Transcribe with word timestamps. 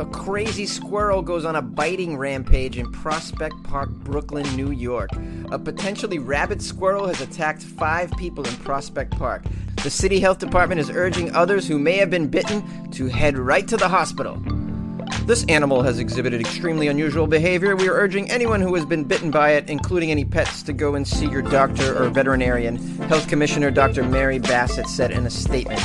A 0.00 0.06
crazy 0.06 0.64
squirrel 0.64 1.20
goes 1.20 1.44
on 1.44 1.56
a 1.56 1.60
biting 1.60 2.16
rampage 2.16 2.78
in 2.78 2.90
Prospect 2.90 3.62
Park, 3.64 3.90
Brooklyn, 3.90 4.46
New 4.56 4.70
York. 4.70 5.10
A 5.52 5.58
potentially 5.58 6.18
rabid 6.18 6.62
squirrel 6.62 7.06
has 7.06 7.20
attacked 7.20 7.62
five 7.62 8.10
people 8.12 8.42
in 8.48 8.56
Prospect 8.56 9.10
Park. 9.10 9.44
The 9.82 9.90
city 9.90 10.18
health 10.18 10.38
department 10.38 10.80
is 10.80 10.88
urging 10.88 11.34
others 11.34 11.68
who 11.68 11.78
may 11.78 11.98
have 11.98 12.08
been 12.08 12.28
bitten 12.28 12.90
to 12.92 13.08
head 13.08 13.36
right 13.36 13.68
to 13.68 13.76
the 13.76 13.88
hospital. 13.88 14.42
This 15.26 15.44
animal 15.50 15.82
has 15.82 15.98
exhibited 15.98 16.40
extremely 16.40 16.88
unusual 16.88 17.26
behavior. 17.26 17.76
We 17.76 17.86
are 17.90 17.94
urging 17.94 18.30
anyone 18.30 18.62
who 18.62 18.74
has 18.76 18.86
been 18.86 19.04
bitten 19.04 19.30
by 19.30 19.50
it, 19.50 19.68
including 19.68 20.10
any 20.10 20.24
pets, 20.24 20.62
to 20.62 20.72
go 20.72 20.94
and 20.94 21.06
see 21.06 21.28
your 21.28 21.42
doctor 21.42 22.02
or 22.02 22.08
veterinarian. 22.08 22.76
Health 23.00 23.28
Commissioner 23.28 23.70
Dr. 23.70 24.02
Mary 24.02 24.38
Bassett 24.38 24.86
said 24.86 25.10
in 25.10 25.26
a 25.26 25.30
statement. 25.30 25.82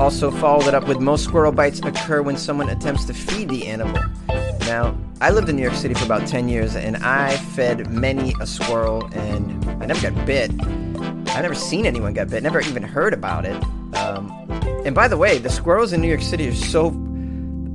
Also, 0.00 0.30
followed 0.30 0.66
it 0.66 0.74
up 0.74 0.88
with 0.88 0.98
most 0.98 1.24
squirrel 1.24 1.52
bites 1.52 1.78
occur 1.80 2.22
when 2.22 2.34
someone 2.34 2.70
attempts 2.70 3.04
to 3.04 3.12
feed 3.12 3.50
the 3.50 3.66
animal. 3.66 4.02
Now, 4.60 4.96
I 5.20 5.30
lived 5.30 5.50
in 5.50 5.56
New 5.56 5.62
York 5.62 5.74
City 5.74 5.92
for 5.92 6.06
about 6.06 6.26
10 6.26 6.48
years 6.48 6.74
and 6.74 6.96
I 6.96 7.36
fed 7.36 7.90
many 7.90 8.34
a 8.40 8.46
squirrel 8.46 9.06
and 9.12 9.62
I 9.82 9.84
never 9.84 10.10
got 10.10 10.24
bit. 10.24 10.52
I 10.62 11.42
never 11.42 11.54
seen 11.54 11.84
anyone 11.84 12.14
get 12.14 12.30
bit, 12.30 12.42
never 12.42 12.62
even 12.62 12.82
heard 12.82 13.12
about 13.12 13.44
it. 13.44 13.62
Um, 13.94 14.30
and 14.86 14.94
by 14.94 15.06
the 15.06 15.18
way, 15.18 15.36
the 15.36 15.50
squirrels 15.50 15.92
in 15.92 16.00
New 16.00 16.08
York 16.08 16.22
City 16.22 16.48
are 16.48 16.54
so 16.54 16.92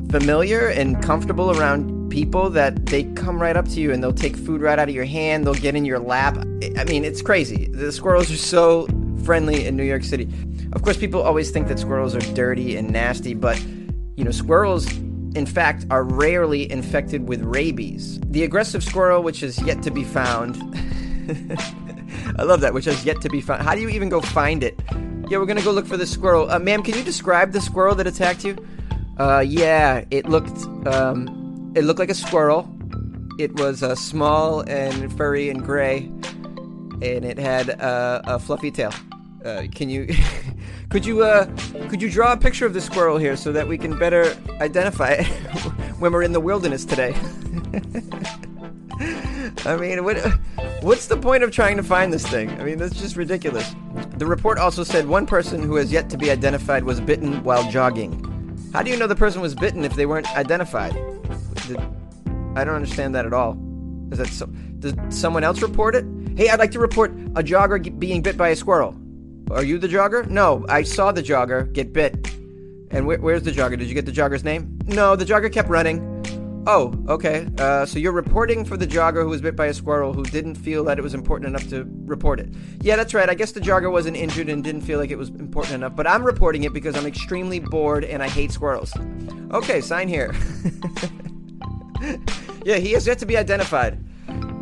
familiar 0.09 0.69
and 0.69 1.03
comfortable 1.03 1.51
around 1.51 2.09
people 2.09 2.49
that 2.49 2.87
they 2.87 3.03
come 3.13 3.39
right 3.39 3.55
up 3.55 3.65
to 3.65 3.79
you 3.79 3.93
and 3.93 4.01
they'll 4.01 4.11
take 4.11 4.35
food 4.35 4.61
right 4.61 4.79
out 4.79 4.89
of 4.89 4.95
your 4.95 5.05
hand, 5.05 5.45
they'll 5.45 5.53
get 5.53 5.75
in 5.75 5.85
your 5.85 5.99
lap. 5.99 6.35
I 6.75 6.85
mean, 6.85 7.05
it's 7.05 7.21
crazy. 7.21 7.67
The 7.67 7.91
squirrels 7.91 8.31
are 8.31 8.37
so 8.37 8.87
friendly 9.25 9.65
in 9.65 9.75
New 9.75 9.83
York 9.83 10.03
City. 10.03 10.29
Of 10.73 10.83
course, 10.83 10.97
people 10.97 11.21
always 11.21 11.51
think 11.51 11.67
that 11.67 11.79
squirrels 11.79 12.15
are 12.15 12.33
dirty 12.33 12.77
and 12.77 12.91
nasty, 12.91 13.33
but 13.33 13.61
you 14.15 14.23
know, 14.23 14.31
squirrels 14.31 14.91
in 15.35 15.45
fact 15.45 15.85
are 15.89 16.03
rarely 16.03 16.71
infected 16.71 17.27
with 17.27 17.41
rabies. 17.41 18.19
The 18.27 18.43
aggressive 18.43 18.83
squirrel 18.83 19.23
which 19.23 19.43
is 19.43 19.61
yet 19.63 19.83
to 19.83 19.91
be 19.91 20.03
found 20.03 20.55
I 22.37 22.43
love 22.43 22.61
that, 22.61 22.73
which 22.73 22.85
has 22.85 23.05
yet 23.05 23.21
to 23.21 23.29
be 23.29 23.41
found. 23.41 23.63
How 23.63 23.75
do 23.75 23.81
you 23.81 23.89
even 23.89 24.09
go 24.09 24.21
find 24.21 24.63
it? 24.63 24.79
Yeah, 25.29 25.39
we're 25.39 25.45
gonna 25.45 25.61
go 25.61 25.71
look 25.71 25.87
for 25.87 25.97
the 25.97 26.05
squirrel. 26.05 26.49
Uh, 26.49 26.59
ma'am, 26.59 26.83
can 26.83 26.95
you 26.95 27.03
describe 27.03 27.51
the 27.51 27.61
squirrel 27.61 27.95
that 27.95 28.07
attacked 28.07 28.43
you? 28.43 28.55
Uh, 29.17 29.43
yeah, 29.45 30.03
it 30.11 30.27
looked 30.27 30.57
um, 30.87 31.71
it 31.75 31.83
looked 31.83 31.99
like 31.99 32.09
a 32.09 32.15
squirrel. 32.15 32.69
It 33.39 33.55
was 33.59 33.83
uh, 33.83 33.95
small 33.95 34.61
and 34.61 35.15
furry 35.17 35.49
and 35.49 35.63
gray, 35.63 36.11
and 37.01 37.25
it 37.25 37.37
had 37.37 37.81
uh, 37.81 38.21
a 38.25 38.39
fluffy 38.39 38.71
tail. 38.71 38.93
Uh, 39.45 39.67
can 39.73 39.89
you 39.89 40.07
could 40.89 41.05
you 41.05 41.23
uh, 41.23 41.45
could 41.87 42.01
you 42.01 42.09
draw 42.09 42.33
a 42.33 42.37
picture 42.37 42.65
of 42.65 42.73
the 42.73 42.81
squirrel 42.81 43.19
here 43.19 43.35
so 43.35 43.51
that 43.51 43.67
we 43.67 43.77
can 43.77 43.95
better 43.97 44.35
identify 44.59 45.09
it 45.11 45.25
when 45.99 46.11
we're 46.11 46.23
in 46.23 46.33
the 46.33 46.39
wilderness 46.39 46.83
today? 46.83 47.13
I 49.65 49.75
mean, 49.77 50.03
what 50.03 50.17
what's 50.81 51.05
the 51.05 51.17
point 51.17 51.43
of 51.43 51.51
trying 51.51 51.77
to 51.77 51.83
find 51.83 52.11
this 52.11 52.25
thing? 52.25 52.49
I 52.59 52.63
mean, 52.63 52.79
that's 52.79 52.99
just 52.99 53.15
ridiculous. 53.15 53.75
The 54.17 54.25
report 54.25 54.57
also 54.57 54.83
said 54.83 55.07
one 55.07 55.27
person 55.27 55.61
who 55.61 55.75
has 55.75 55.91
yet 55.91 56.09
to 56.09 56.17
be 56.17 56.31
identified 56.31 56.83
was 56.83 56.99
bitten 56.99 57.43
while 57.43 57.69
jogging. 57.69 58.31
How 58.73 58.81
do 58.81 58.89
you 58.89 58.97
know 58.97 59.05
the 59.05 59.15
person 59.15 59.41
was 59.41 59.53
bitten 59.53 59.85
if 59.85 59.93
they 59.93 60.07
weren't 60.07 60.29
identified? 60.35 60.93
Did, 61.67 61.77
I 62.55 62.63
don't 62.63 62.75
understand 62.75 63.13
that 63.13 63.27
at 63.27 63.33
all. 63.33 63.59
Is 64.11 64.17
that 64.17 64.27
so? 64.29 64.47
Does 64.79 64.95
someone 65.09 65.43
else 65.43 65.61
report 65.61 65.93
it? 65.93 66.03
Hey, 66.35 66.49
I'd 66.49 66.57
like 66.57 66.71
to 66.71 66.79
report 66.79 67.11
a 67.35 67.43
jogger 67.43 67.99
being 67.99 68.23
bit 68.23 68.37
by 68.37 68.49
a 68.49 68.55
squirrel. 68.55 68.95
Are 69.51 69.63
you 69.63 69.77
the 69.77 69.87
jogger? 69.87 70.27
No, 70.27 70.65
I 70.67 70.83
saw 70.83 71.11
the 71.11 71.21
jogger 71.21 71.71
get 71.71 71.93
bit. 71.93 72.15
And 72.91 73.05
wh- 73.05 73.21
where's 73.21 73.43
the 73.43 73.51
jogger? 73.51 73.77
Did 73.77 73.87
you 73.87 73.93
get 73.93 74.05
the 74.05 74.11
jogger's 74.11 74.43
name? 74.43 74.79
No, 74.85 75.15
the 75.15 75.25
jogger 75.25 75.51
kept 75.51 75.69
running. 75.69 76.11
Oh, 76.67 76.93
okay. 77.07 77.47
Uh, 77.59 77.85
so 77.85 77.99
you're 77.99 78.11
reporting 78.11 78.65
for 78.65 78.75
the 78.75 78.87
jogger 78.87 79.21
who 79.21 79.29
was 79.29 79.41
bit 79.41 79.55
by 79.55 79.67
a 79.67 79.73
squirrel 79.73 80.13
who 80.13 80.23
didn't 80.23 80.55
feel 80.55 80.83
that 80.85 80.97
it 80.97 81.03
was 81.03 81.13
important 81.13 81.47
enough 81.47 81.69
to 81.69 81.85
report 82.05 82.39
it. 82.39 82.49
Yeah, 82.81 82.95
that's 82.95 83.13
right. 83.13 83.29
I 83.29 83.35
guess 83.35 83.51
the 83.51 83.59
jogger 83.59 83.91
wasn't 83.91 84.17
injured 84.17 84.49
and 84.49 84.63
didn't 84.63 84.81
feel 84.81 84.97
like 84.97 85.11
it 85.11 85.17
was 85.17 85.29
important 85.29 85.75
enough, 85.75 85.95
but 85.95 86.07
I'm 86.07 86.23
reporting 86.23 86.63
it 86.63 86.73
because 86.73 86.95
I'm 86.95 87.05
extremely 87.05 87.59
bored 87.59 88.03
and 88.03 88.23
I 88.23 88.29
hate 88.29 88.51
squirrels. 88.51 88.91
Okay, 89.51 89.79
sign 89.79 90.07
here. 90.07 90.33
yeah, 92.65 92.77
he 92.77 92.93
has 92.93 93.05
yet 93.05 93.19
to 93.19 93.27
be 93.27 93.37
identified. 93.37 94.03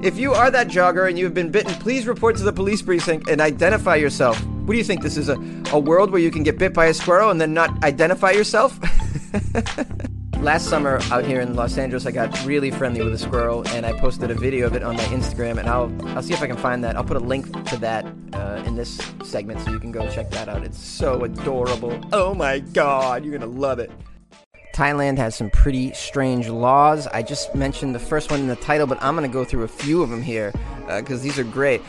If 0.04 0.18
you 0.18 0.34
are 0.34 0.52
that 0.52 0.68
jogger 0.68 1.08
and 1.08 1.18
you 1.18 1.24
have 1.24 1.34
been 1.34 1.52
bitten, 1.52 1.74
please 1.76 2.06
report 2.06 2.36
to 2.36 2.44
the 2.44 2.52
police 2.52 2.82
precinct 2.82 3.30
and 3.30 3.40
identify 3.40 3.96
yourself. 3.96 4.44
What 4.64 4.72
do 4.72 4.78
you 4.78 4.84
think? 4.86 5.02
This 5.02 5.18
is 5.18 5.28
a, 5.28 5.36
a 5.74 5.80
world 5.80 6.10
where 6.10 6.22
you 6.22 6.32
can 6.32 6.42
get 6.42 6.58
bit 6.58 6.74
by 6.74 6.86
a 6.86 6.94
squirrel 6.94 7.30
and 7.30 7.42
then 7.42 7.54
not 7.54 7.84
identify 7.84 8.32
yourself? 8.32 8.80
Last 10.40 10.70
summer 10.70 11.00
out 11.12 11.26
here 11.26 11.42
in 11.42 11.54
Los 11.54 11.78
Angeles, 11.78 12.06
I 12.06 12.12
got 12.12 12.46
really 12.46 12.72
friendly 12.72 13.02
with 13.02 13.14
a 13.14 13.18
squirrel, 13.18 13.68
and 13.70 13.86
I 13.86 13.92
posted 14.00 14.32
a 14.32 14.36
video 14.36 14.68
of 14.68 14.74
it 14.74 14.82
on 14.82 14.96
my 14.96 15.04
Instagram, 15.04 15.58
and 15.58 15.68
I'll 15.68 15.92
I'll 16.16 16.24
see 16.24 16.34
if 16.34 16.42
I 16.42 16.48
can 16.48 16.56
find 16.56 16.82
that. 16.86 16.96
I'll 16.96 17.04
put 17.04 17.18
a 17.18 17.20
link 17.20 17.46
to 17.72 17.78
that 17.78 18.06
uh, 18.32 18.64
in 18.66 18.78
this 18.78 19.02
segment, 19.26 19.60
so 19.60 19.72
you 19.72 19.80
can 19.80 19.92
go 19.92 20.10
check 20.10 20.32
that 20.32 20.48
out. 20.48 20.64
It's 20.64 20.80
so 20.80 21.26
adorable. 21.26 22.00
Oh 22.14 22.34
my 22.34 22.60
god, 22.60 23.26
you're 23.26 23.38
gonna 23.38 23.52
love 23.52 23.80
it. 23.80 23.92
Thailand 24.74 25.18
has 25.18 25.36
some 25.36 25.50
pretty 25.50 25.92
strange 25.92 26.48
laws. 26.48 27.06
I 27.08 27.22
just 27.22 27.54
mentioned 27.54 27.94
the 27.94 28.00
first 28.00 28.32
one 28.32 28.40
in 28.40 28.48
the 28.48 28.56
title, 28.56 28.88
but 28.88 28.98
I'm 29.04 29.16
going 29.16 29.30
to 29.30 29.32
go 29.32 29.46
through 29.46 29.66
a 29.66 29.68
few 29.68 30.02
of 30.02 30.10
them 30.10 30.24
here 30.24 30.52
because 30.88 31.20
uh, 31.20 31.24
these 31.24 31.38
are 31.38 31.44
great. 31.44 31.80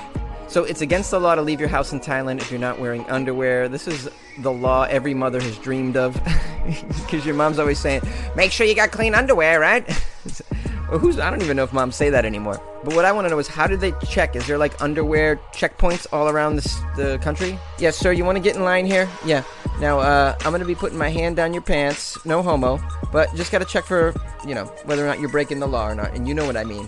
So 0.54 0.62
it's 0.62 0.82
against 0.82 1.10
the 1.10 1.18
law 1.18 1.34
to 1.34 1.42
leave 1.42 1.58
your 1.58 1.68
house 1.68 1.92
in 1.92 1.98
Thailand 1.98 2.40
if 2.40 2.48
you're 2.48 2.60
not 2.60 2.78
wearing 2.78 3.04
underwear. 3.06 3.68
This 3.68 3.88
is 3.88 4.08
the 4.38 4.52
law 4.52 4.84
every 4.84 5.12
mother 5.12 5.40
has 5.40 5.58
dreamed 5.58 5.96
of 5.96 6.14
because 7.02 7.26
your 7.26 7.34
mom's 7.34 7.58
always 7.58 7.80
saying, 7.80 8.02
"Make 8.36 8.52
sure 8.52 8.64
you 8.64 8.76
got 8.76 8.92
clean 8.92 9.16
underwear, 9.16 9.58
right?" 9.58 9.84
Who's 10.90 11.18
I 11.18 11.28
don't 11.28 11.42
even 11.42 11.56
know 11.56 11.64
if 11.64 11.72
moms 11.72 11.96
say 11.96 12.08
that 12.10 12.24
anymore. 12.24 12.62
But 12.84 12.94
what 12.94 13.04
I 13.04 13.10
want 13.10 13.24
to 13.24 13.30
know 13.30 13.40
is 13.40 13.48
how 13.48 13.66
did 13.66 13.80
they 13.80 13.90
check? 14.08 14.36
Is 14.36 14.46
there 14.46 14.56
like 14.56 14.80
underwear 14.80 15.40
checkpoints 15.52 16.06
all 16.12 16.28
around 16.28 16.54
this, 16.54 16.78
the 16.94 17.18
country? 17.18 17.58
Yes, 17.80 17.96
sir. 17.96 18.12
You 18.12 18.24
want 18.24 18.36
to 18.36 18.40
get 18.40 18.54
in 18.54 18.62
line 18.62 18.86
here? 18.86 19.08
Yeah. 19.24 19.42
Now 19.80 19.98
uh, 19.98 20.36
I'm 20.42 20.52
gonna 20.52 20.64
be 20.64 20.76
putting 20.76 20.96
my 20.96 21.08
hand 21.08 21.34
down 21.34 21.52
your 21.52 21.62
pants. 21.62 22.24
No 22.24 22.44
homo, 22.44 22.80
but 23.10 23.34
just 23.34 23.50
gotta 23.50 23.64
check 23.64 23.86
for 23.86 24.14
you 24.46 24.54
know 24.54 24.66
whether 24.84 25.02
or 25.02 25.08
not 25.08 25.18
you're 25.18 25.30
breaking 25.30 25.58
the 25.58 25.66
law 25.66 25.88
or 25.88 25.96
not, 25.96 26.14
and 26.14 26.28
you 26.28 26.34
know 26.34 26.46
what 26.46 26.56
I 26.56 26.62
mean. 26.62 26.86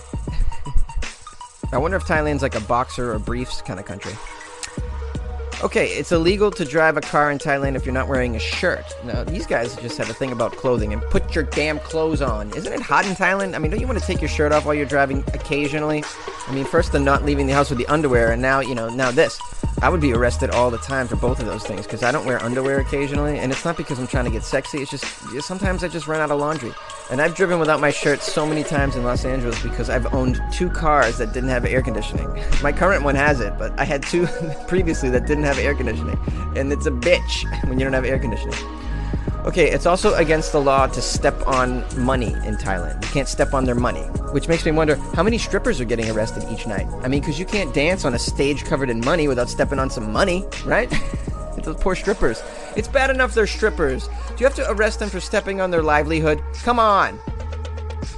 I 1.76 1.78
wonder 1.78 1.98
if 1.98 2.04
Thailand's 2.04 2.41
like 2.41 2.54
a 2.54 2.60
boxer 2.62 3.12
or 3.12 3.19
briefs 3.19 3.60
kind 3.60 3.78
of 3.78 3.84
country. 3.84 4.14
Okay, 5.62 5.88
it's 5.88 6.10
illegal 6.10 6.50
to 6.53 6.64
drive 6.64 6.97
a 6.97 7.03
car 7.03 7.31
in 7.31 7.37
Thailand 7.37 7.76
if 7.76 7.84
you're 7.84 7.92
not 7.92 8.09
wearing 8.09 8.34
a 8.34 8.38
shirt. 8.38 8.87
Now, 9.04 9.25
these 9.25 9.47
guys 9.47 9.76
just 9.76 9.98
have 9.98 10.09
a 10.09 10.14
thing 10.14 10.32
about 10.32 10.53
clothing 10.53 10.94
and 10.94 11.03
put 11.03 11.34
your 11.34 11.44
damn 11.44 11.78
clothes 11.81 12.22
on. 12.22 12.50
Isn't 12.56 12.72
it 12.72 12.81
hot 12.81 13.04
in 13.04 13.12
Thailand? 13.12 13.54
I 13.54 13.59
mean, 13.59 13.70
don't 13.70 13.78
you 13.78 13.87
want 13.87 13.98
to 13.98 14.06
take 14.06 14.22
your 14.22 14.31
shirt 14.31 14.53
off 14.53 14.64
while 14.64 14.75
you're 14.75 14.87
driving 14.87 15.22
occasionally? 15.34 16.03
I 16.48 16.54
mean, 16.54 16.64
first 16.64 16.92
the 16.92 16.98
not 16.98 17.26
leaving 17.26 17.47
the 17.47 17.53
house 17.53 17.69
with 17.69 17.78
the 17.78 17.87
underwear, 17.88 18.32
and 18.32 18.41
now, 18.41 18.60
you 18.60 18.75
know, 18.75 18.88
now 18.88 19.10
this. 19.10 19.38
I 19.82 19.91
would 19.91 20.00
be 20.00 20.14
arrested 20.14 20.50
all 20.50 20.70
the 20.70 20.78
time 20.78 21.06
for 21.06 21.16
both 21.16 21.38
of 21.38 21.47
those 21.47 21.62
things 21.62 21.82
because 21.82 22.03
I 22.03 22.10
don't 22.10 22.25
wear 22.25 22.42
underwear 22.42 22.81
occasionally, 22.81 23.38
and 23.38 23.53
it's 23.53 23.64
not 23.64 23.76
because 23.76 23.98
I'm 23.98 24.06
trying 24.06 24.25
to 24.25 24.31
get 24.31 24.42
sexy. 24.42 24.78
It's 24.78 24.91
just 24.91 25.04
sometimes 25.47 25.84
I 25.84 25.88
just 25.88 26.06
run 26.09 26.20
out 26.20 26.31
of 26.31 26.41
laundry. 26.41 26.72
And 27.10 27.20
I've 27.20 27.34
driven 27.34 27.60
without 27.60 27.78
my 27.78 27.91
shirt 27.91 28.20
so 28.20 28.47
many 28.47 28.64
times 28.64 28.97
in 28.97 29.04
Los 29.04 29.25
Angeles 29.25 29.62
because 29.62 29.91
I've 29.91 30.12
owned 30.14 30.41
two 30.50 30.70
cars 30.70 31.19
that 31.19 31.32
didn't 31.32 31.50
have 31.50 31.64
air 31.64 31.82
conditioning. 31.82 32.28
My 32.62 32.72
current 32.72 33.04
one 33.04 33.14
has 33.14 33.41
it, 33.41 33.56
but 33.59 33.78
I 33.78 33.84
had 33.84 34.03
two 34.03 34.26
previously 34.66 35.10
that 35.10 35.26
didn't 35.26 35.44
have 35.44 35.59
air 35.59 35.75
conditioning. 35.75 36.19
And 36.56 36.72
it's 36.72 36.87
a 36.87 36.91
bitch 36.91 37.44
when 37.69 37.78
you 37.78 37.84
don't 37.84 37.93
have 37.93 38.04
air 38.04 38.19
conditioning. 38.19 38.58
Okay, 39.47 39.71
it's 39.71 39.87
also 39.87 40.12
against 40.15 40.51
the 40.51 40.61
law 40.61 40.89
to 40.89 41.01
step 41.01 41.47
on 41.47 41.84
money 41.97 42.33
in 42.45 42.57
Thailand. 42.57 43.01
You 43.05 43.11
can't 43.11 43.29
step 43.29 43.55
on 43.55 43.65
their 43.65 43.77
money, 43.77 44.03
which 44.33 44.49
makes 44.49 44.67
me 44.67 44.73
wonder 44.73 44.97
how 45.15 45.23
many 45.23 45.39
strippers 45.39 45.81
are 45.81 45.84
getting 45.84 46.11
arrested 46.11 46.45
each 46.51 46.67
night. 46.67 46.89
I 47.03 47.07
mean, 47.07 47.21
because 47.21 47.39
you 47.39 47.47
can't 47.47 47.73
dance 47.73 48.05
on 48.05 48.15
a 48.15 48.19
stage 48.19 48.65
covered 48.65 48.91
in 48.91 49.01
money 49.05 49.29
without 49.29 49.49
stepping 49.49 49.79
on 49.79 49.89
some 49.89 50.12
money, 50.12 50.45
right? 50.65 50.93
Those 51.62 51.77
poor 51.77 51.95
strippers. 51.95 52.43
It's 52.75 52.89
bad 52.89 53.09
enough 53.09 53.35
they're 53.35 53.47
strippers. 53.47 54.09
Do 54.09 54.35
you 54.39 54.47
have 54.47 54.56
to 54.56 54.69
arrest 54.69 54.99
them 54.99 55.11
for 55.11 55.21
stepping 55.21 55.61
on 55.61 55.71
their 55.71 55.83
livelihood? 55.83 56.43
Come 56.65 56.81
on. 56.81 57.21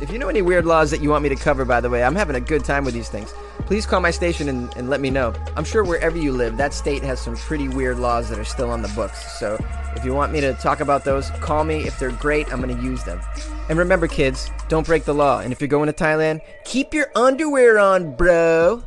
If 0.01 0.11
you 0.11 0.19
know 0.19 0.29
any 0.29 0.41
weird 0.41 0.65
laws 0.65 0.91
that 0.93 1.03
you 1.03 1.11
want 1.11 1.23
me 1.23 1.29
to 1.29 1.37
cover, 1.37 1.67
by 1.67 1.83
the 1.83 1.91
way, 1.91 2.05
I'm 2.05 2.15
having 2.15 2.37
a 2.37 2.41
good 2.41 2.65
time 2.65 2.87
with 2.87 2.95
these 2.95 3.11
things. 3.11 3.35
Please 3.69 3.85
call 3.85 4.01
my 4.01 4.11
station 4.11 4.49
and, 4.49 4.75
and 4.79 4.89
let 4.89 4.99
me 4.99 5.11
know. 5.11 5.35
I'm 5.55 5.63
sure 5.63 5.85
wherever 5.85 6.17
you 6.17 6.33
live, 6.33 6.57
that 6.57 6.73
state 6.73 7.03
has 7.03 7.21
some 7.21 7.37
pretty 7.37 7.69
weird 7.69 7.99
laws 7.99 8.31
that 8.31 8.39
are 8.39 8.45
still 8.45 8.71
on 8.71 8.81
the 8.81 8.89
books. 8.89 9.39
So 9.39 9.63
if 9.95 10.07
you 10.07 10.15
want 10.15 10.33
me 10.33 10.41
to 10.41 10.55
talk 10.55 10.81
about 10.81 11.05
those, 11.05 11.29
call 11.33 11.65
me. 11.65 11.87
If 11.87 11.99
they're 11.99 12.11
great, 12.13 12.51
I'm 12.51 12.63
going 12.63 12.75
to 12.75 12.83
use 12.83 13.05
them. 13.05 13.21
And 13.69 13.79
remember, 13.79 14.09
kids, 14.09 14.51
don't 14.69 14.87
break 14.87 15.05
the 15.05 15.13
law. 15.13 15.41
And 15.41 15.53
if 15.53 15.61
you're 15.61 15.69
going 15.69 15.89
to 15.89 15.93
Thailand, 15.93 16.41
keep 16.65 16.95
your 16.95 17.11
underwear 17.15 17.79
on, 17.79 18.17
bro. 18.17 18.83